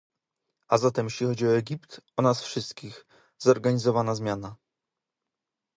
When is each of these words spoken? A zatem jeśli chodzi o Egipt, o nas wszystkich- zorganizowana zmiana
A 0.67 0.77
zatem 0.77 1.05
jeśli 1.05 1.27
chodzi 1.27 1.47
o 1.47 1.55
Egipt, 1.57 2.01
o 2.17 2.21
nas 2.21 2.41
wszystkich- 2.43 3.05
zorganizowana 3.43 4.15
zmiana 4.15 4.55